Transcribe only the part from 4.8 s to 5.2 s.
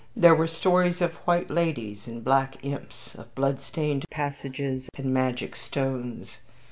and